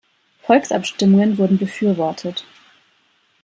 Volksabstimmungen 0.47 1.37
wurden 1.37 1.59
befürwortet. 1.59 2.47